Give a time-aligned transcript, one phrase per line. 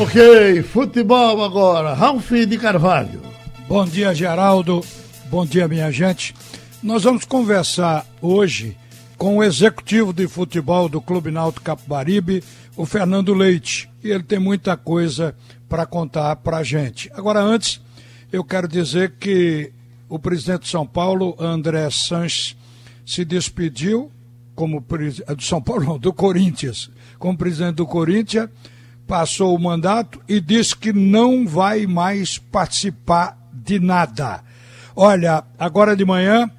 [0.00, 1.92] Ok, futebol agora.
[1.92, 3.20] Ralf de Carvalho.
[3.66, 4.80] Bom dia, Geraldo.
[5.28, 6.36] Bom dia, minha gente.
[6.80, 8.76] Nós vamos conversar hoje
[9.16, 12.44] com o executivo de futebol do Clube Náutico Capibaribe,
[12.76, 13.90] o Fernando Leite.
[14.00, 15.34] E ele tem muita coisa
[15.68, 17.10] para contar para a gente.
[17.12, 17.80] Agora, antes,
[18.30, 19.72] eu quero dizer que
[20.08, 22.56] o presidente de São Paulo, André Sanches,
[23.04, 24.12] se despediu
[24.54, 26.88] como do São Paulo, não, do Corinthians,
[27.18, 28.48] como presidente do Corinthians
[29.08, 34.44] passou o mandato e disse que não vai mais participar de nada.
[34.94, 36.50] Olha, agora de manhã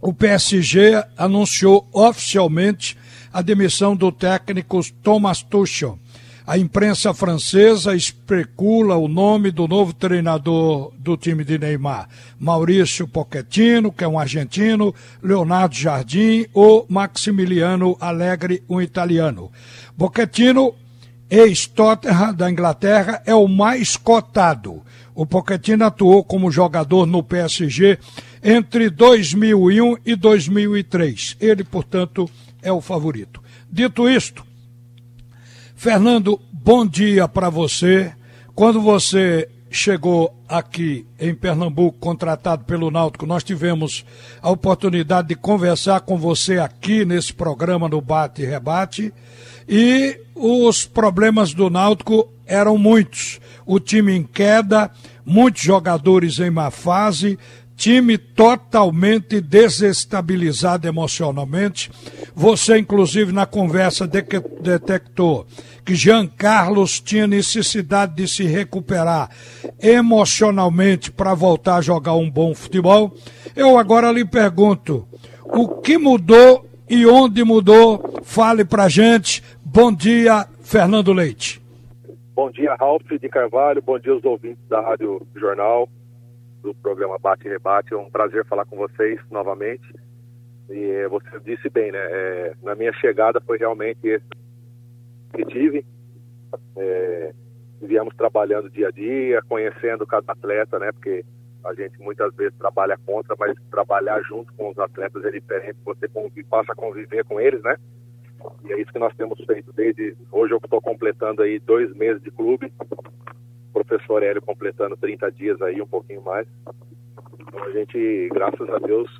[0.00, 2.96] o PSG anunciou oficialmente
[3.32, 5.98] a demissão do técnico Thomas Tuchel.
[6.46, 12.06] A imprensa francesa especula o nome do novo treinador do time de Neymar,
[12.38, 19.50] Maurício Pochettino, que é um argentino, Leonardo Jardim ou Maximiliano Alegre, um italiano.
[19.96, 20.74] Pochettino
[21.34, 24.82] ex-Tottenham da Inglaterra, é o mais cotado.
[25.14, 27.98] O Pochettino atuou como jogador no PSG
[28.42, 31.36] entre 2001 e 2003.
[31.40, 32.28] Ele, portanto,
[32.62, 33.42] é o favorito.
[33.70, 34.44] Dito isto,
[35.74, 38.12] Fernando, bom dia para você.
[38.54, 44.04] Quando você chegou aqui em Pernambuco, contratado pelo Náutico, nós tivemos
[44.40, 49.12] a oportunidade de conversar com você aqui nesse programa no Bate e Rebate.
[49.68, 53.40] E os problemas do Náutico eram muitos.
[53.66, 54.90] O time em queda,
[55.24, 57.38] muitos jogadores em má fase,
[57.76, 61.90] time totalmente desestabilizado emocionalmente.
[62.34, 65.46] Você, inclusive, na conversa detectou
[65.84, 69.28] que Jean Carlos tinha necessidade de se recuperar
[69.82, 73.12] emocionalmente para voltar a jogar um bom futebol.
[73.54, 75.06] Eu agora lhe pergunto:
[75.44, 78.20] o que mudou e onde mudou?
[78.22, 79.42] Fale pra gente.
[79.64, 81.60] Bom dia, Fernando Leite.
[82.34, 83.82] Bom dia, Ralf de Carvalho.
[83.82, 85.88] Bom dia aos ouvintes da Rádio Jornal,
[86.62, 87.92] do programa Bate e Rebate.
[87.92, 89.84] É um prazer falar com vocês novamente.
[90.70, 91.98] E eh, você disse bem, né?
[91.98, 94.24] É, na minha chegada foi realmente esse
[95.34, 95.84] que tive.
[96.76, 97.34] É,
[97.80, 100.92] viemos trabalhando dia a dia, conhecendo cada atleta, né?
[100.92, 101.24] Porque
[101.64, 105.78] a gente muitas vezes trabalha contra, mas trabalhar junto com os atletas é diferente.
[105.84, 106.08] Você
[106.48, 107.76] passa a conviver com eles, né?
[108.64, 110.52] E é isso que nós temos feito desde hoje.
[110.52, 112.72] Eu estou completando aí dois meses de clube.
[112.80, 116.46] O professor Hélio completando 30 dias aí, um pouquinho mais.
[117.40, 119.10] Então a gente, graças a Deus,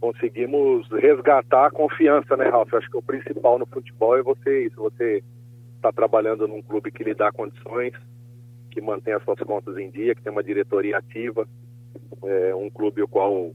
[0.00, 2.72] conseguimos resgatar a confiança, né, Ralf?
[2.74, 5.22] Acho que o principal no futebol é você isso, você
[5.76, 7.92] está trabalhando num clube que lhe dá condições,
[8.70, 11.46] que mantém as suas contas em dia, que tem uma diretoria ativa,
[12.24, 13.52] é, um clube o qual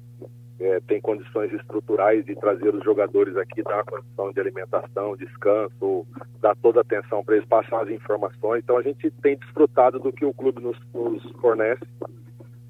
[0.59, 6.05] é, tem condições estruturais de trazer os jogadores aqui, dar condição de alimentação, descanso,
[6.39, 8.63] dar toda a atenção para eles passar as informações.
[8.63, 11.81] Então a gente tem desfrutado do que o clube nos, nos fornece,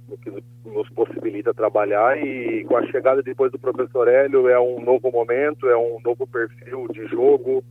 [0.07, 0.31] do que
[0.65, 5.67] nos possibilita trabalhar e com a chegada depois do professor Hélio é um novo momento,
[5.67, 7.63] é um novo perfil de jogo,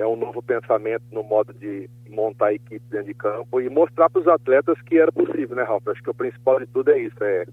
[0.00, 4.08] é um novo pensamento no modo de montar a equipe dentro de campo e mostrar
[4.08, 5.86] para os atletas que era possível, né, Ralf?
[5.88, 7.44] Acho que o principal de tudo é isso, é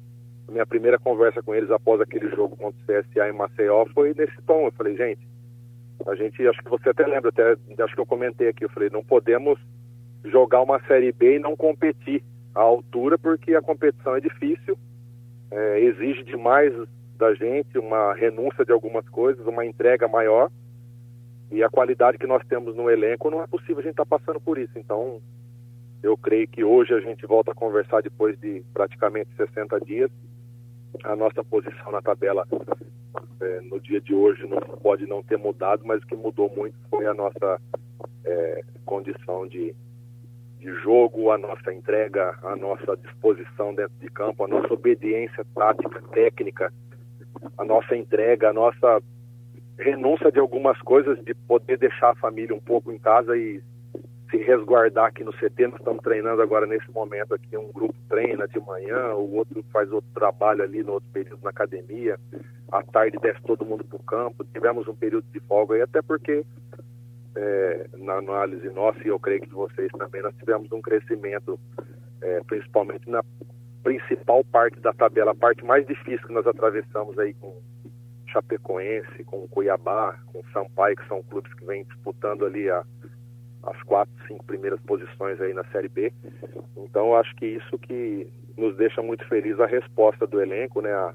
[0.50, 4.42] minha primeira conversa com eles após aquele jogo contra o CSA em Maceió foi nesse
[4.44, 4.66] tom.
[4.66, 5.20] Eu falei, gente,
[6.08, 8.90] a gente, acho que você até lembra, até, acho que eu comentei aqui, eu falei,
[8.90, 9.60] não podemos
[10.24, 12.24] jogar uma Série B e não competir
[12.56, 14.78] à altura, porque a competição é difícil,
[15.52, 16.74] é, exige demais
[17.18, 20.50] da gente, uma renúncia de algumas coisas, uma entrega maior,
[21.52, 24.18] e a qualidade que nós temos no elenco, não é possível a gente estar tá
[24.18, 24.78] passando por isso.
[24.78, 25.22] Então,
[26.04, 30.12] eu creio que hoje a gente volta a conversar depois de praticamente 60 dias,
[31.04, 32.46] a nossa posição na tabela
[33.42, 36.76] é, no dia de hoje não pode não ter mudado, mas o que mudou muito
[36.90, 37.62] foi a nossa
[38.26, 39.76] é, condição de,
[40.60, 46.02] de jogo, a nossa entrega, a nossa disposição dentro de campo, a nossa obediência tática,
[46.12, 46.74] técnica,
[47.58, 49.02] a nossa entrega, a nossa
[49.80, 53.62] renúncia de algumas coisas, de poder deixar a família um pouco em casa e
[54.30, 55.68] se resguardar aqui no CT.
[55.68, 59.92] Nós estamos treinando agora nesse momento aqui, um grupo treina de manhã, o outro faz
[59.92, 62.20] outro trabalho ali no outro período na academia.
[62.72, 64.44] À tarde desce todo mundo para o campo.
[64.54, 66.44] Tivemos um período de folga aí, até porque
[67.36, 71.60] é, na análise nossa, e eu creio que de vocês também, nós tivemos um crescimento,
[72.22, 73.24] é, principalmente na
[73.84, 77.56] principal parte da tabela, a parte mais difícil que nós atravessamos aí com
[78.38, 82.84] Chapecoense, com Cuiabá, com Sampaio, que são clubes que vêm disputando ali a,
[83.64, 86.14] as quatro, cinco primeiras posições aí na Série B.
[86.78, 90.92] Então, acho que isso que nos deixa muito feliz a resposta do elenco, né?
[90.92, 91.14] A,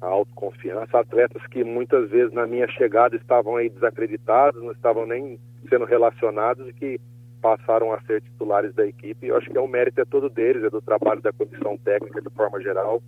[0.00, 0.98] a autoconfiança.
[0.98, 6.68] Atletas que muitas vezes na minha chegada estavam aí desacreditados, não estavam nem sendo relacionados
[6.68, 7.00] e que
[7.40, 9.28] passaram a ser titulares da equipe.
[9.28, 12.20] Eu acho que é o mérito é todo deles, é do trabalho da comissão técnica
[12.20, 13.00] de forma geral.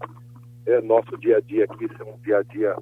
[0.67, 2.77] É nosso dia a dia aqui, é um dia a dia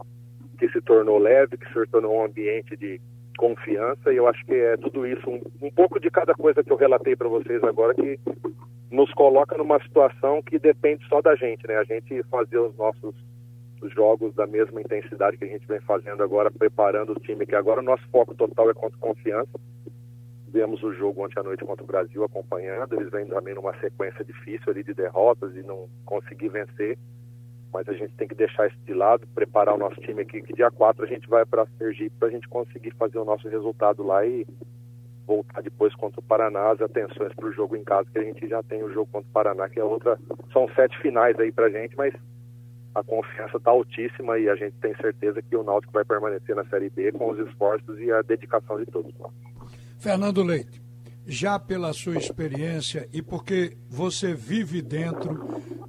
[0.62, 3.00] que se tornou leve, que se tornou um ambiente de
[3.36, 4.12] confiança.
[4.12, 6.76] E eu acho que é tudo isso, um, um pouco de cada coisa que eu
[6.76, 8.16] relatei para vocês agora que
[8.88, 11.78] nos coloca numa situação que depende só da gente, né?
[11.78, 13.12] A gente fazer os nossos
[13.92, 17.80] jogos da mesma intensidade que a gente vem fazendo agora, preparando o time, que agora
[17.80, 19.58] o nosso foco total é contra confiança.
[20.46, 24.24] Vemos o jogo ontem à noite contra o Brasil acompanhando, eles vêm também numa sequência
[24.24, 26.96] difícil ali de derrotas e não conseguir vencer,
[27.72, 30.52] mas a gente tem que deixar isso de lado, preparar o nosso time aqui, que
[30.52, 34.02] dia 4 a gente vai para Sergipe para a gente conseguir fazer o nosso resultado
[34.02, 34.46] lá e
[35.26, 38.46] voltar depois contra o Paraná, as atenções para o jogo em casa, que a gente
[38.48, 40.18] já tem o jogo contra o Paraná, que é outra.
[40.52, 42.12] São sete finais aí para a gente, mas
[42.94, 46.64] a confiança está altíssima e a gente tem certeza que o Náutico vai permanecer na
[46.66, 49.12] Série B com os esforços e a dedicação de todos.
[49.98, 50.82] Fernando Leite,
[51.24, 55.34] já pela sua experiência e porque você vive dentro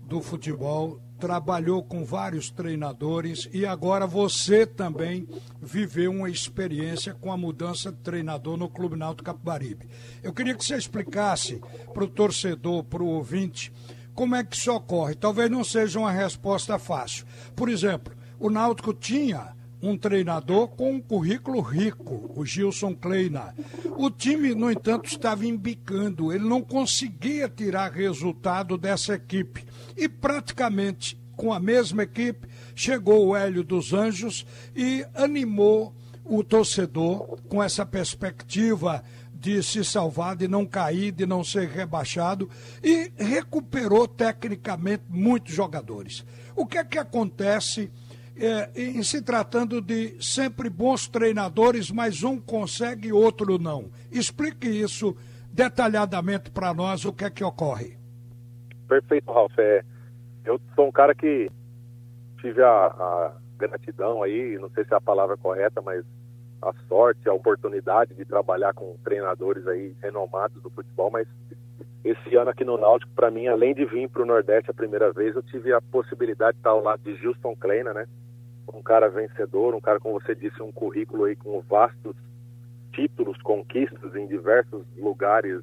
[0.03, 5.27] do futebol, trabalhou com vários treinadores e agora você também
[5.61, 9.87] viveu uma experiência com a mudança de treinador no Clube Náutico Capibaribe.
[10.21, 11.61] Eu queria que você explicasse
[11.93, 13.71] para o torcedor, para o ouvinte,
[14.13, 15.15] como é que isso ocorre?
[15.15, 17.25] Talvez não seja uma resposta fácil.
[17.55, 23.53] Por exemplo, o Náutico tinha um treinador com um currículo rico, o Gilson Kleina.
[23.97, 29.65] O time, no entanto, estava embicando, ele não conseguia tirar resultado dessa equipe.
[29.97, 35.93] E praticamente com a mesma equipe chegou o Hélio dos Anjos e animou
[36.23, 39.03] o torcedor com essa perspectiva
[39.33, 42.49] de se salvar, de não cair, de não ser rebaixado
[42.81, 46.23] e recuperou tecnicamente muitos jogadores.
[46.55, 47.91] O que é que acontece
[48.35, 53.91] é, em se tratando de sempre bons treinadores, mas um consegue e outro não?
[54.11, 55.15] Explique isso
[55.51, 57.97] detalhadamente para nós, o que é que ocorre.
[58.87, 59.53] Perfeito, Ralf.
[59.59, 59.83] É,
[60.45, 61.49] eu sou um cara que
[62.41, 66.03] tive a, a gratidão aí, não sei se é a palavra correta, mas
[66.61, 71.27] a sorte, a oportunidade de trabalhar com treinadores aí renomados do futebol, mas
[72.03, 75.11] esse ano aqui no Náutico, para mim, além de vir para o Nordeste a primeira
[75.11, 78.05] vez, eu tive a possibilidade de estar ao lado de Gilson Kleina, né?
[78.71, 82.15] Um cara vencedor, um cara, como você disse, um currículo aí com vastos
[82.93, 85.61] títulos, conquistas em diversos lugares,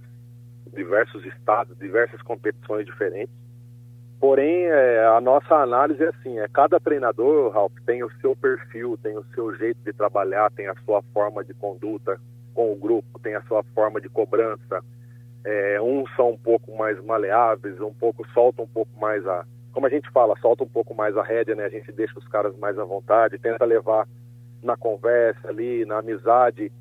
[0.74, 3.34] diversos estados, diversas competições diferentes.
[4.20, 8.98] Porém, é, a nossa análise é assim, é cada treinador, Ralf, tem o seu perfil,
[9.02, 12.20] tem o seu jeito de trabalhar, tem a sua forma de conduta
[12.52, 14.84] com o grupo, tem a sua forma de cobrança.
[15.42, 19.86] É, uns são um pouco mais maleáveis, um pouco soltam um pouco mais a, como
[19.86, 21.64] a gente fala, solta um pouco mais a rédea, né?
[21.64, 24.06] A gente deixa os caras mais à vontade, tenta levar
[24.62, 26.72] na conversa ali, na amizade.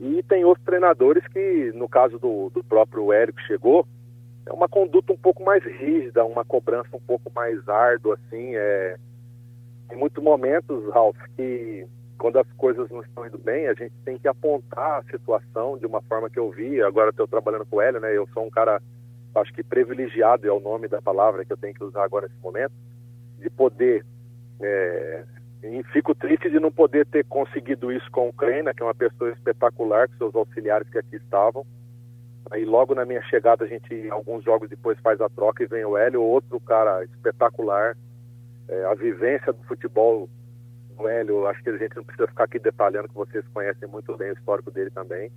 [0.00, 3.86] E tem outros treinadores que, no caso do, do próprio Érico chegou,
[4.46, 8.56] é uma conduta um pouco mais rígida, uma cobrança um pouco mais árdua, assim.
[8.56, 8.96] É...
[9.92, 11.86] Em muitos momentos, Ralph, que
[12.18, 15.86] quando as coisas não estão indo bem, a gente tem que apontar a situação de
[15.86, 16.82] uma forma que eu vi.
[16.82, 18.16] Agora estou trabalhando com o Hélio, né?
[18.16, 18.82] Eu sou um cara,
[19.34, 22.40] acho que privilegiado é o nome da palavra que eu tenho que usar agora nesse
[22.42, 22.72] momento,
[23.38, 24.04] de poder.
[24.60, 25.24] É...
[25.92, 29.30] Fico triste de não poder ter conseguido isso com o Kleina, que é uma pessoa
[29.30, 31.66] espetacular, com seus auxiliares que aqui estavam
[32.50, 35.84] Aí logo na minha chegada a gente, alguns jogos depois, faz a troca e vem
[35.84, 37.96] o Hélio, outro cara espetacular.
[38.68, 40.28] É, a vivência do futebol
[40.96, 44.16] do Hélio, acho que a gente não precisa ficar aqui detalhando, que vocês conhecem muito
[44.16, 45.30] bem o histórico dele também.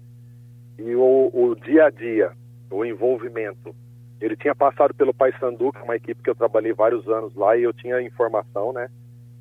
[0.77, 2.31] E o, o dia a dia,
[2.71, 3.75] o envolvimento.
[4.19, 7.57] Ele tinha passado pelo Paysandu, que é uma equipe que eu trabalhei vários anos lá,
[7.57, 8.89] e eu tinha informação, né?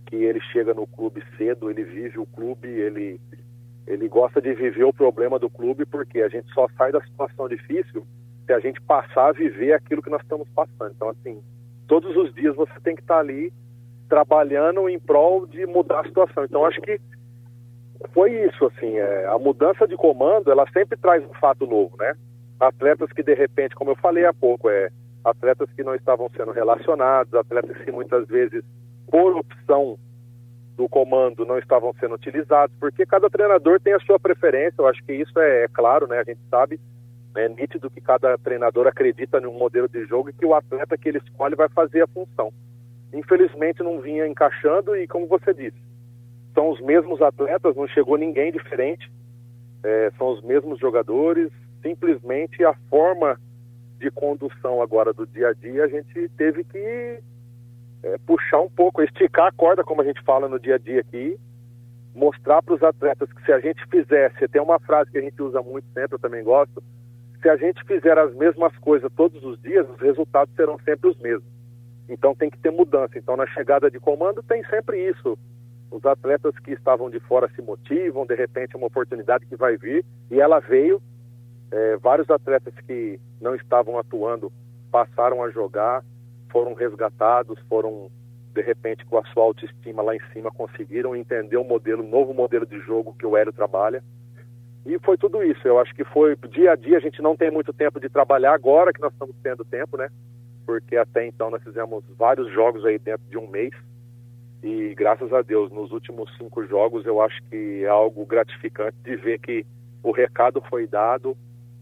[0.06, 3.20] Que ele chega no clube cedo, ele vive o clube, ele
[3.86, 7.48] ele gosta de viver o problema do clube porque a gente só sai da situação
[7.48, 8.06] difícil
[8.46, 10.92] se a gente passar a viver aquilo que nós estamos passando.
[10.94, 11.42] Então, assim,
[11.88, 13.52] todos os dias você tem que estar ali
[14.08, 16.44] trabalhando em prol de mudar a situação.
[16.44, 17.00] Então, acho que
[18.12, 22.14] foi isso, assim, é, a mudança de comando, ela sempre traz um fato novo, né?
[22.60, 24.90] Atletas que, de repente, como eu falei há pouco, é,
[25.24, 28.62] atletas que não estavam sendo relacionados, atletas que muitas vezes,
[29.10, 29.98] por opção
[30.76, 35.02] do comando não estavam sendo utilizados, porque cada treinador tem a sua preferência, eu acho
[35.04, 36.18] que isso é, é claro, né?
[36.18, 36.80] A gente sabe,
[37.36, 41.08] é nítido que cada treinador acredita num modelo de jogo e que o atleta que
[41.08, 42.52] ele escolhe vai fazer a função.
[43.12, 45.76] Infelizmente não vinha encaixando e, como você disse,
[46.54, 49.10] são os mesmos atletas, não chegou ninguém diferente,
[49.82, 51.50] é, são os mesmos jogadores,
[51.82, 53.38] simplesmente a forma
[53.98, 57.20] de condução agora do dia a dia a gente teve que
[58.02, 61.00] é, puxar um pouco, esticar a corda, como a gente fala no dia a dia
[61.00, 61.38] aqui,
[62.14, 65.40] mostrar para os atletas que se a gente fizesse, tem uma frase que a gente
[65.42, 66.82] usa muito sempre, eu também gosto,
[67.40, 71.18] se a gente fizer as mesmas coisas todos os dias, os resultados serão sempre os
[71.18, 71.48] mesmos.
[72.08, 73.16] Então tem que ter mudança.
[73.16, 75.38] Então na chegada de comando tem sempre isso.
[75.90, 79.76] Os atletas que estavam de fora se motivam, de repente é uma oportunidade que vai
[79.76, 81.00] vir e ela veio.
[81.70, 84.52] É, vários atletas que não estavam atuando
[84.90, 86.04] passaram a jogar,
[86.50, 88.10] foram resgatados, foram
[88.52, 92.66] de repente com a sua autoestima lá em cima conseguiram entender o modelo, novo modelo
[92.66, 94.02] de jogo que o Hélio trabalha.
[94.84, 95.66] E foi tudo isso.
[95.66, 96.96] Eu acho que foi dia a dia.
[96.96, 100.08] A gente não tem muito tempo de trabalhar agora que nós estamos tendo tempo, né?
[100.66, 103.72] Porque até então nós fizemos vários jogos aí dentro de um mês.
[104.62, 109.16] E graças a Deus, nos últimos cinco jogos, eu acho que é algo gratificante de
[109.16, 109.64] ver que
[110.02, 111.36] o recado foi dado,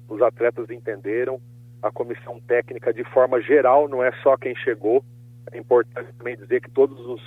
[0.08, 1.40] os atletas entenderam,
[1.82, 5.04] a comissão técnica, de forma geral, não é só quem chegou.
[5.52, 7.22] É importante também dizer que todos os,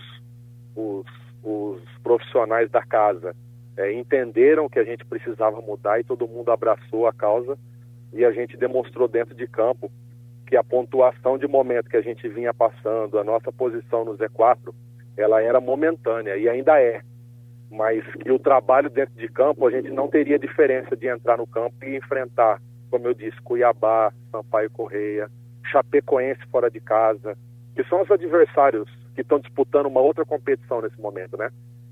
[0.75, 1.05] os,
[1.43, 3.35] os profissionais da casa
[3.77, 7.57] é, entenderam que a gente precisava mudar e todo mundo abraçou a causa
[8.13, 9.91] e a gente demonstrou dentro de campo
[10.45, 14.73] que a pontuação de momento que a gente vinha passando, a nossa posição no Z4,
[15.15, 17.01] ela era momentânea e ainda é.
[17.69, 21.47] Mas que o trabalho dentro de campo, a gente não teria diferença de entrar no
[21.47, 22.61] campo e enfrentar,
[22.91, 25.31] como eu disse, Cuiabá, Sampaio Correia,
[25.63, 27.37] Chapecoense fora de casa,
[27.73, 31.49] que são os adversários que estão disputando uma outra competição nesse momento, né?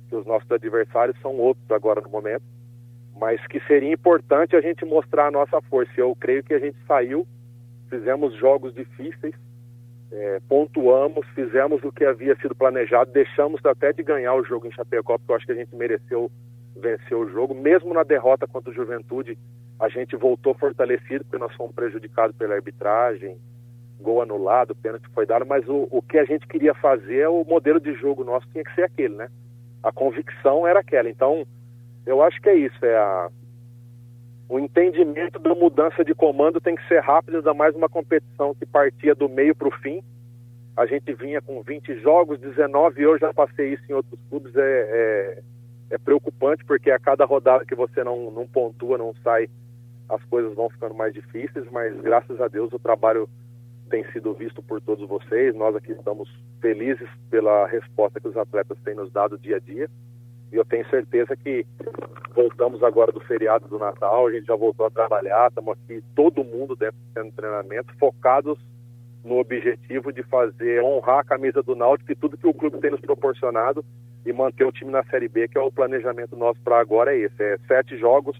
[0.10, 2.44] que os nossos adversários são outros agora no momento,
[3.16, 5.92] mas que seria importante a gente mostrar a nossa força.
[5.96, 7.26] Eu creio que a gente saiu,
[7.90, 9.36] fizemos jogos difíceis,
[10.12, 14.72] é, pontuamos, fizemos o que havia sido planejado, deixamos até de ganhar o jogo em
[14.72, 16.32] Chapecó, porque eu acho que a gente mereceu
[16.76, 17.54] vencer o jogo.
[17.54, 19.38] Mesmo na derrota contra o Juventude,
[19.80, 23.38] a gente voltou fortalecido, porque nós fomos prejudicados pela arbitragem,
[24.00, 27.80] gol anulado, pênalti foi dado, mas o, o que a gente queria fazer, o modelo
[27.80, 29.30] de jogo nosso tinha que ser aquele, né?
[29.84, 31.10] a convicção era aquela.
[31.10, 31.46] Então,
[32.06, 33.30] eu acho que é isso, é a,
[34.48, 38.66] o entendimento da mudança de comando tem que ser rápido, ainda mais uma competição que
[38.66, 40.02] partia do meio para o fim.
[40.76, 44.62] A gente vinha com 20 jogos, 19, eu já passei isso em outros clubes, é,
[44.62, 45.42] é,
[45.92, 49.50] é preocupante, porque a cada rodada que você não, não pontua, não sai,
[50.10, 53.30] as coisas vão ficando mais difíceis, mas graças a Deus o trabalho
[53.90, 55.56] tem sido visto por todos vocês.
[55.56, 56.30] Nós aqui estamos
[56.62, 59.90] felizes pela resposta que os atletas têm nos dado dia a dia.
[60.52, 61.66] E eu tenho certeza que
[62.34, 66.44] voltamos agora do feriado do Natal, a gente já voltou a trabalhar, estamos aqui todo
[66.44, 68.58] mundo dentro do treinamento, focados
[69.24, 72.92] no objetivo de fazer, honrar a camisa do Náutico e tudo que o clube tem
[72.92, 73.84] nos proporcionado
[74.26, 77.20] e manter o time na Série B, que é o planejamento nosso para agora é
[77.20, 78.40] esse, é sete jogos,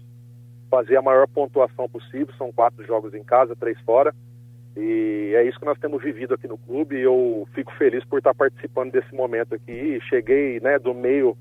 [0.70, 4.14] fazer a maior pontuação possível, são quatro jogos em casa, três fora,
[4.76, 6.96] e é isso que nós temos vivido aqui no clube.
[6.96, 10.00] E eu fico feliz por estar participando desse momento aqui.
[10.08, 11.36] Cheguei né, do meio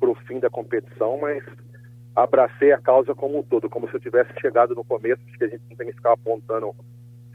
[0.00, 1.42] para o fim da competição, mas
[2.14, 5.44] abracei a causa como um todo, como se eu tivesse chegado no começo, acho que
[5.44, 6.74] a gente não tem que ficar apontando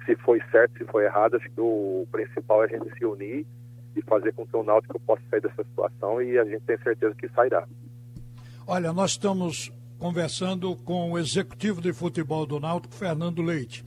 [0.06, 3.46] se foi certo, se foi errado, acho que o principal é a gente se unir
[3.96, 6.22] e fazer com que o Náutico possa sair dessa situação.
[6.22, 7.68] E a gente tem certeza que sairá.
[8.66, 13.84] Olha, nós estamos conversando com o executivo de futebol do Náutico, Fernando Leite.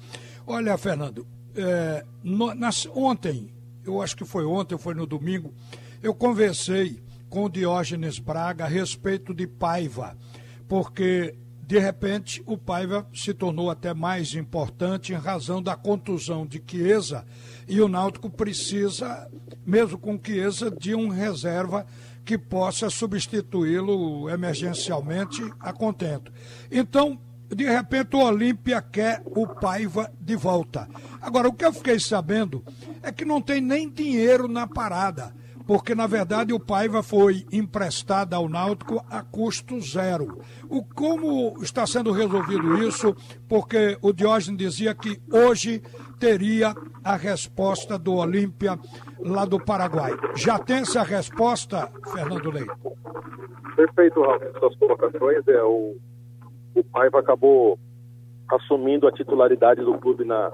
[0.47, 1.26] Olha, Fernando,
[1.57, 3.50] é, no, nas, ontem,
[3.85, 5.52] eu acho que foi ontem, foi no domingo,
[6.02, 10.16] eu conversei com o Diógenes Braga a respeito de Paiva,
[10.69, 11.35] porque
[11.66, 17.25] de repente o Paiva se tornou até mais importante em razão da contusão de Chiesa
[17.66, 19.31] e o Náutico precisa,
[19.64, 21.87] mesmo com Chiesa, de um reserva
[22.25, 26.33] que possa substituí-lo emergencialmente a contento.
[26.71, 30.88] Então, de repente o Olímpia quer o Paiva de volta.
[31.21, 32.64] Agora, o que eu fiquei sabendo
[33.02, 35.35] é que não tem nem dinheiro na parada,
[35.66, 40.38] porque na verdade o Paiva foi emprestado ao Náutico a custo zero.
[40.69, 43.14] O, como está sendo resolvido isso?
[43.49, 45.83] Porque o Diógenes dizia que hoje
[46.19, 48.78] teria a resposta do Olímpia
[49.21, 50.12] lá do Paraguai.
[50.37, 52.73] Já tem essa resposta, Fernando Leite?
[53.76, 54.40] Perfeito, Raul.
[54.59, 55.97] Suas colocações é o
[56.75, 57.78] o Paiva acabou
[58.50, 60.50] assumindo a titularidade do clube na,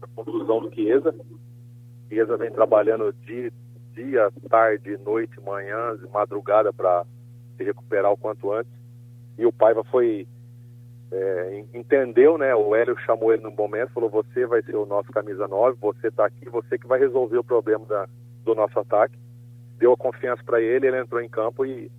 [0.00, 1.14] na conclusão do Chiesa.
[2.08, 3.52] Chiesa vem trabalhando dia,
[3.94, 7.04] dia, tarde, noite, manhã, madrugada para
[7.56, 8.72] se recuperar o quanto antes.
[9.38, 10.26] E o Paiva foi
[11.12, 12.54] é, entendeu, né?
[12.54, 16.08] O Hélio chamou ele num momento, falou: "Você vai ser o nosso camisa 9, você
[16.08, 18.08] está aqui, você que vai resolver o problema da,
[18.44, 19.16] do nosso ataque".
[19.78, 21.90] Deu a confiança para ele, ele entrou em campo e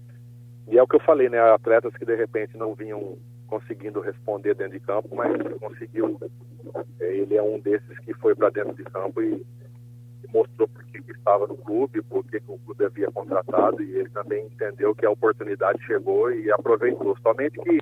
[0.68, 1.40] e é o que eu falei, né?
[1.40, 6.20] Atletas que de repente não vinham conseguindo responder dentro de campo, mas conseguiu.
[7.00, 9.46] É, ele é um desses que foi para dentro de campo e,
[10.34, 14.46] mostrou por que estava no clube, por que o clube havia contratado e ele também
[14.46, 17.18] entendeu que a oportunidade chegou e aproveitou.
[17.22, 17.80] Somente que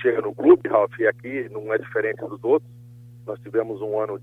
[0.00, 2.70] chega no clube, Ralf, e aqui não é diferente dos outros.
[3.26, 4.20] Nós tivemos um ano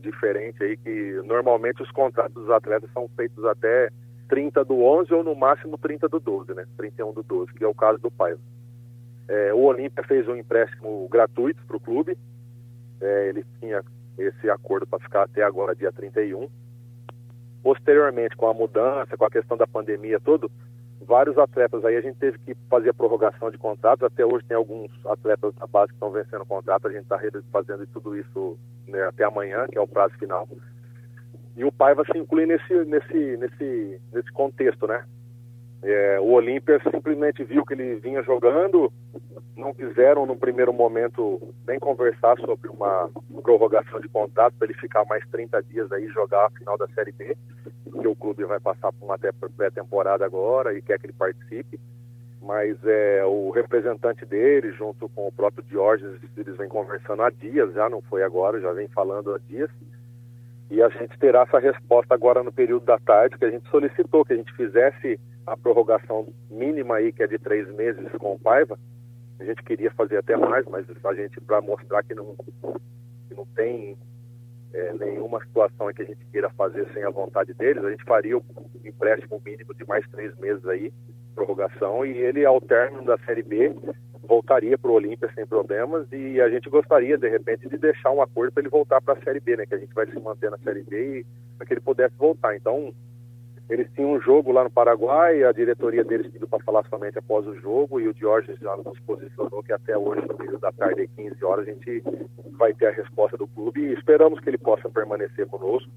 [0.00, 3.90] diferente aí que normalmente os contratos dos atletas são feitos até
[4.28, 6.66] 30 do 11 ou no máximo 30 do 12, né?
[6.76, 8.40] 31 do 12, que é o caso do Paiva.
[9.28, 12.16] É, o Olímpia fez um empréstimo gratuito para o clube.
[13.00, 13.82] É, ele tinha
[14.18, 16.48] esse acordo para ficar até agora, dia 31.
[17.62, 20.50] Posteriormente, com a mudança, com a questão da pandemia, tudo,
[21.00, 24.04] vários atletas aí a gente teve que fazer a prorrogação de contratos.
[24.04, 26.86] Até hoje tem alguns atletas da base que estão vencendo o contrato.
[26.86, 27.18] A gente está
[27.50, 30.48] fazendo tudo isso né, até amanhã, que é o prazo final.
[31.56, 35.04] E o Paiva se inclui nesse, nesse, nesse, nesse contexto, né?
[35.82, 38.92] É, o Olímpia simplesmente viu que ele vinha jogando,
[39.56, 43.08] não quiseram no primeiro momento nem conversar sobre uma
[43.42, 47.12] prorrogação de contrato para ele ficar mais 30 dias aí jogar a final da Série
[47.12, 47.36] B,
[48.00, 49.18] que o clube vai passar por uma
[49.56, 51.78] pré-temporada agora e quer que ele participe.
[52.42, 57.72] Mas é, o representante dele, junto com o próprio Diógenes, eles vêm conversando há dias,
[57.74, 59.70] já não foi agora, já vem falando há dias.
[60.70, 64.24] E a gente terá essa resposta agora no período da tarde, que a gente solicitou
[64.24, 65.18] que a gente fizesse
[65.52, 68.78] a prorrogação mínima aí, que é de três meses com o Paiva.
[69.40, 72.34] A gente queria fazer até mais, mas a gente, para mostrar que não,
[73.28, 73.96] que não tem
[74.72, 78.36] é, nenhuma situação que a gente queira fazer sem a vontade deles, a gente faria
[78.36, 78.44] o
[78.84, 80.92] empréstimo mínimo de mais três meses aí,
[81.34, 83.72] prorrogação, e ele, ao término da Série B,
[84.28, 88.20] voltaria para o Olímpia sem problemas e a gente gostaria, de repente, de deixar um
[88.20, 89.64] acordo para ele voltar para a Série B, né?
[89.66, 91.26] Que a gente vai se manter na Série B e
[91.56, 92.54] para que ele pudesse voltar.
[92.54, 92.92] Então,
[93.68, 97.46] eles tinham um jogo lá no Paraguai, a diretoria deles pediu para falar somente após
[97.46, 101.08] o jogo e o Jorge já nos posicionou que até hoje, no período da tarde,
[101.14, 102.02] 15 horas, a gente
[102.52, 105.90] vai ter a resposta do clube e esperamos que ele possa permanecer conosco.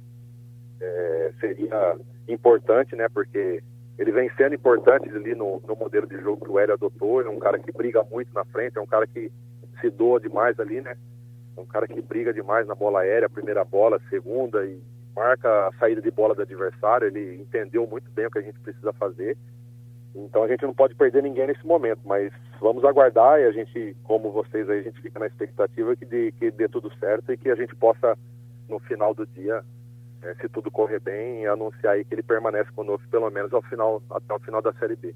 [0.81, 1.97] É, seria
[2.27, 3.07] importante, né?
[3.07, 3.63] Porque
[3.97, 7.21] ele vem sendo importante ali no, no modelo de jogo que o Hélio adotou.
[7.21, 9.31] é um cara que briga muito na frente, é um cara que
[9.79, 10.97] se doa demais ali, né?
[11.55, 14.81] É um cara que briga demais na bola aérea, primeira bola, segunda e
[15.15, 18.59] marca a saída de bola do adversário, ele entendeu muito bem o que a gente
[18.59, 19.37] precisa fazer.
[20.13, 23.95] Então a gente não pode perder ninguém nesse momento, mas vamos aguardar e a gente,
[24.03, 27.37] como vocês aí, a gente fica na expectativa que dê, que dê tudo certo e
[27.37, 28.17] que a gente possa,
[28.67, 29.63] no final do dia,
[30.21, 34.01] é, se tudo correr bem, anunciar aí que ele permanece conosco pelo menos ao final,
[34.11, 35.15] até o final da Série B.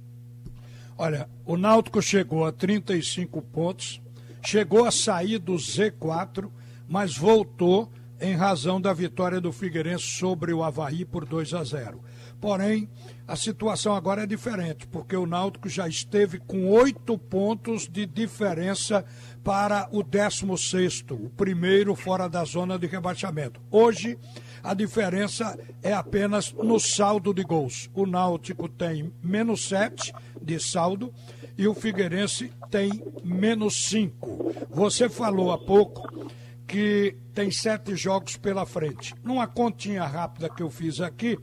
[0.97, 4.01] Olha, o Náutico chegou a 35 pontos,
[4.41, 6.49] chegou a sair do Z4,
[6.87, 12.01] mas voltou em razão da vitória do Figueirense sobre o Havaí por 2 a 0.
[12.39, 12.89] Porém,
[13.27, 19.03] a situação agora é diferente, porque o Náutico já esteve com oito pontos de diferença
[19.43, 23.61] para o 16, o primeiro fora da zona de rebaixamento.
[23.71, 24.17] Hoje,
[24.63, 27.89] a diferença é apenas no saldo de gols.
[27.93, 31.13] O Náutico tem menos 7 de saldo
[31.57, 34.67] e o Figueirense tem menos 5.
[34.69, 36.29] Você falou há pouco
[36.67, 39.13] que tem sete jogos pela frente.
[39.23, 41.37] Numa continha rápida que eu fiz aqui,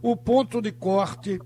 [0.00, 1.40] o ponto de corte,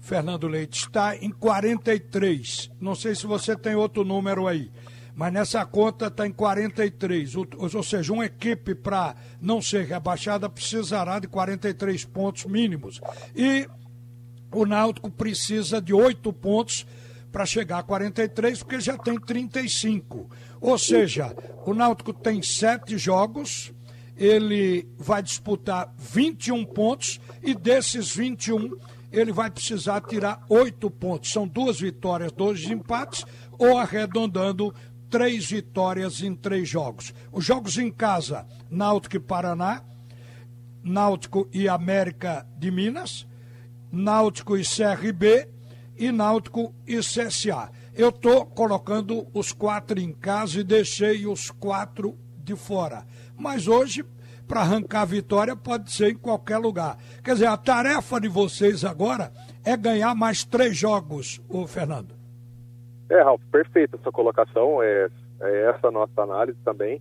[0.00, 2.70] Fernando Leite, está em 43.
[2.80, 4.70] Não sei se você tem outro número aí,
[5.14, 7.34] mas nessa conta está em 43.
[7.34, 13.00] Ou, ou seja, uma equipe para não ser rebaixada precisará de 43 pontos mínimos.
[13.34, 13.68] E
[14.52, 16.86] o Náutico precisa de oito pontos
[17.36, 20.30] para chegar a 43, porque já tem 35.
[20.58, 23.74] Ou seja, o Náutico tem sete jogos,
[24.16, 28.78] ele vai disputar 21 pontos e desses 21
[29.12, 31.30] ele vai precisar tirar oito pontos.
[31.30, 33.26] São duas vitórias, dois empates,
[33.58, 34.74] ou arredondando
[35.10, 37.12] três vitórias em três jogos.
[37.30, 39.84] Os jogos em casa, Náutico e Paraná,
[40.82, 43.26] Náutico e América de Minas,
[43.92, 45.54] Náutico e CRB
[45.98, 47.70] e Náutico e CSA.
[47.94, 53.04] Eu estou colocando os quatro em casa e deixei os quatro de fora.
[53.36, 54.04] Mas hoje,
[54.46, 56.96] para arrancar a vitória, pode ser em qualquer lugar.
[57.24, 59.32] Quer dizer, a tarefa de vocês agora
[59.64, 62.14] é ganhar mais três jogos, o Fernando.
[63.10, 64.82] É, Ralf, perfeita essa colocação.
[64.82, 65.08] É,
[65.40, 67.00] é essa a nossa análise também.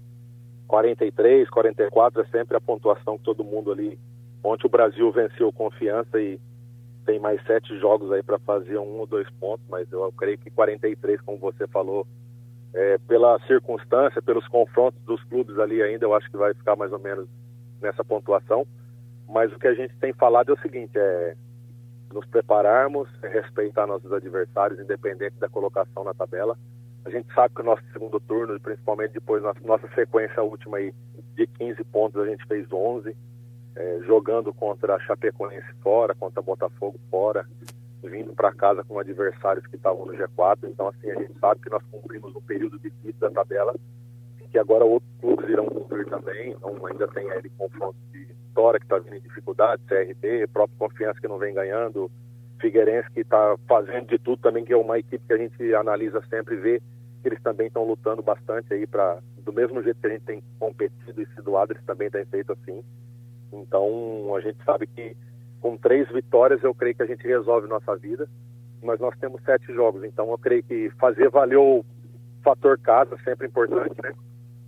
[0.68, 4.00] 43, 44 é sempre a pontuação que todo mundo ali.
[4.44, 6.40] Ontem o Brasil venceu confiança e
[7.06, 10.50] tem mais sete jogos aí para fazer um ou dois pontos, mas eu creio que
[10.50, 12.06] 43, como você falou,
[12.74, 16.92] é, pela circunstância, pelos confrontos dos clubes ali ainda, eu acho que vai ficar mais
[16.92, 17.28] ou menos
[17.82, 18.66] nessa pontuação.
[19.28, 21.36] Mas o que a gente tem falado é o seguinte, é
[22.14, 26.58] nos prepararmos, é respeitar nossos adversários, independente da colocação na tabela.
[27.04, 30.94] A gente sabe que o nosso segundo turno, principalmente depois nossa, nossa sequência última aí
[31.36, 33.16] de 15 pontos, a gente fez 11
[33.76, 37.46] é, jogando contra a Chapecoense fora, contra Botafogo fora.
[38.04, 40.60] vindo para casa com adversários que estavam no G4.
[40.66, 43.74] Então, assim, a gente sabe que nós cumprimos um período difícil da tabela,
[44.52, 46.52] que agora outros clubes irão cumprir também.
[46.52, 51.20] Então, ainda tem aí confronto de Vitória, que está vindo em dificuldade, CRB, próprio Confiança,
[51.20, 52.10] que não vem ganhando,
[52.60, 56.24] Figueirense, que está fazendo de tudo também, que é uma equipe que a gente analisa
[56.30, 56.82] sempre e vê
[57.22, 60.44] que eles também estão lutando bastante aí para, do mesmo jeito que a gente tem
[60.58, 62.84] competido e sido doado, eles também têm feito assim.
[63.62, 65.16] Então, a gente sabe que
[65.66, 68.30] com três vitórias, eu creio que a gente resolve nossa vida.
[68.84, 71.84] Mas nós temos sete jogos, então eu creio que fazer valer o
[72.44, 74.14] fator casa sempre importante, né?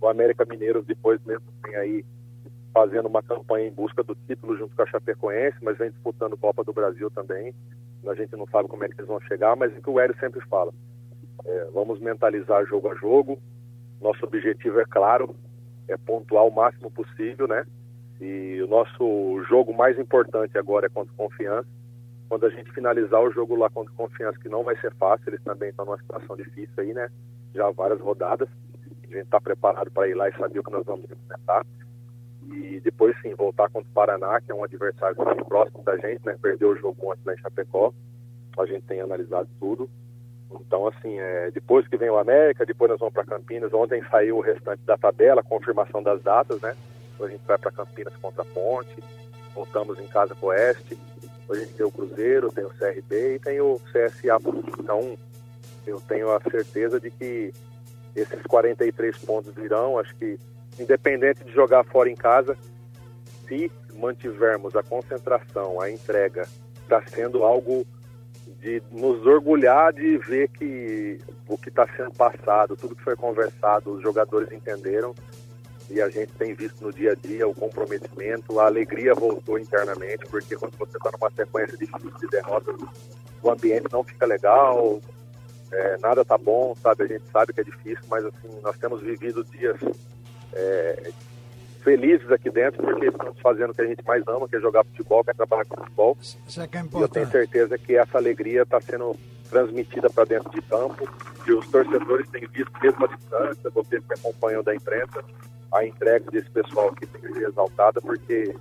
[0.00, 2.04] O América Mineiro depois mesmo tem aí
[2.74, 6.64] fazendo uma campanha em busca do título junto com a Chapecoense, mas vem disputando Copa
[6.64, 7.54] do Brasil também.
[8.04, 10.00] A gente não sabe como é que eles vão chegar, mas é o que o
[10.00, 10.72] Hélio sempre fala.
[11.44, 13.38] É, vamos mentalizar jogo a jogo.
[14.00, 15.36] Nosso objetivo é claro,
[15.86, 17.64] é pontuar o máximo possível, né?
[18.20, 21.68] E o nosso jogo mais importante agora é contra Confiança.
[22.28, 25.42] Quando a gente finalizar o jogo lá contra Confiança, que não vai ser fácil, eles
[25.42, 27.08] também estão numa situação difícil aí, né?
[27.54, 28.48] Já várias rodadas.
[29.04, 31.64] A gente está preparado para ir lá e saber o que nós vamos enfrentar.
[32.42, 36.24] E depois sim, voltar contra o Paraná, que é um adversário muito próximo da gente,
[36.26, 36.36] né?
[36.42, 37.92] Perdeu o jogo ontem lá em Chapecó.
[38.58, 39.88] A gente tem analisado tudo.
[40.50, 43.72] Então, assim, é, depois que vem o América, depois nós vamos para Campinas.
[43.72, 46.74] Ontem saiu o restante da tabela, confirmação das datas, né?
[47.20, 49.02] A gente vai para Campinas contra a Ponte,
[49.54, 50.98] voltamos em casa com o Oeste.
[51.48, 54.38] Hoje a gente tem o Cruzeiro, tem o CRB e tem o CSA.
[54.78, 55.16] Então,
[55.86, 57.52] eu tenho a certeza de que
[58.14, 59.98] esses 43 pontos virão.
[59.98, 60.38] Acho que,
[60.78, 62.56] independente de jogar fora em casa,
[63.46, 66.46] se mantivermos a concentração, a entrega,
[66.82, 67.86] está sendo algo
[68.60, 73.92] de nos orgulhar de ver que o que está sendo passado, tudo que foi conversado,
[73.92, 75.14] os jogadores entenderam
[75.90, 80.26] e a gente tem visto no dia a dia o comprometimento, a alegria voltou internamente,
[80.26, 82.76] porque quando você está numa sequência difícil de derrotas,
[83.42, 85.00] o ambiente não fica legal,
[85.72, 87.04] é, nada tá bom, sabe?
[87.04, 89.78] A gente sabe que é difícil, mas assim, nós temos vivido dias
[90.52, 91.10] é,
[91.82, 94.84] felizes aqui dentro, porque estamos fazendo o que a gente mais ama, que é jogar
[94.84, 96.18] futebol, que é trabalhar com futebol.
[96.20, 97.00] Isso é que é importante.
[97.00, 99.16] E eu tenho certeza que essa alegria está sendo
[99.48, 101.08] transmitida para dentro de campo,
[101.46, 105.24] e os torcedores têm visto mesmo a distância, vocês que acompanham da imprensa,
[105.72, 108.54] a entrega desse pessoal aqui tem que ser exaltada, porque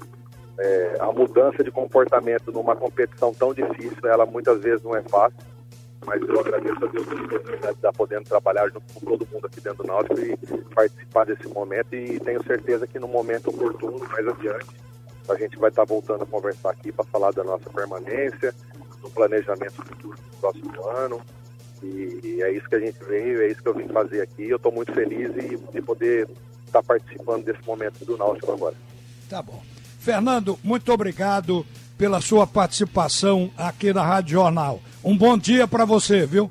[0.60, 5.38] é, a mudança de comportamento numa competição tão difícil, ela muitas vezes não é fácil,
[6.06, 9.46] mas eu agradeço a Deus pela oportunidade de estar podendo trabalhar junto com todo mundo
[9.46, 10.38] aqui dentro do Náutico e
[10.74, 11.94] participar desse momento.
[11.94, 14.68] E tenho certeza que no momento oportuno, mais adiante,
[15.30, 18.54] a gente vai estar voltando a conversar aqui para falar da nossa permanência,
[19.02, 21.22] do planejamento futuro do próximo ano,
[21.84, 24.50] e é isso que a gente veio, é isso que eu vim fazer aqui.
[24.50, 26.28] Eu estou muito feliz de poder
[26.80, 28.76] estar tá participando desse momento do Náutico agora.
[29.30, 29.62] Tá bom.
[30.00, 31.66] Fernando, muito obrigado
[31.98, 34.80] pela sua participação aqui na Rádio Jornal.
[35.04, 36.50] Um bom dia para você, viu?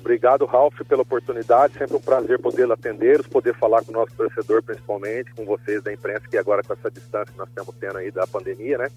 [0.00, 1.78] Obrigado, Ralf, pela oportunidade.
[1.78, 5.92] Sempre um prazer poder atendê-los, poder falar com o nosso torcedor, principalmente, com vocês da
[5.92, 8.88] imprensa, que agora com essa distância que nós estamos tendo aí da pandemia, né?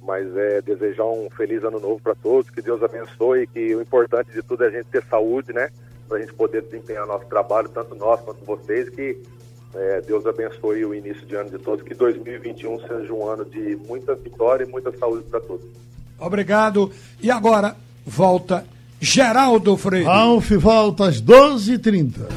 [0.00, 4.32] Mas é desejar um feliz ano novo para todos, que Deus abençoe, que o importante
[4.32, 5.68] de tudo é a gente ter saúde, né?
[6.08, 9.22] Para a gente poder desempenhar nosso trabalho, tanto nós quanto vocês, que
[9.74, 13.76] é, Deus abençoe o início de ano de todos, que 2021 seja um ano de
[13.86, 15.64] muita vitória e muita saúde para todos.
[16.18, 16.90] Obrigado.
[17.22, 18.64] E agora volta
[19.00, 20.04] Geraldo Freire.
[20.04, 22.30] Ralf volta às 12h30.